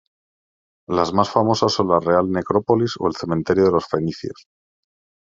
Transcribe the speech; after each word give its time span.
Las 0.89 1.13
más 1.13 1.29
famosas 1.29 1.73
son 1.73 1.89
la 1.89 1.99
Real 1.99 2.27
Necrópolis 2.27 2.95
o 2.97 3.05
el 3.07 3.13
Cementerio 3.15 3.65
de 3.65 3.71
los 3.73 3.85
Fenicios. 3.87 4.47